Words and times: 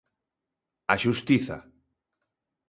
A 0.93 0.95
xustiza. 1.01 1.57